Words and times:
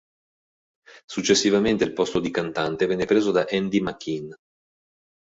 Successivamente 1.05 1.83
il 1.83 1.93
posto 1.93 2.19
di 2.19 2.31
cantante 2.31 2.87
venne 2.87 3.05
preso 3.05 3.29
da 3.29 3.45
Andy 3.47 3.81
Makin. 3.81 4.33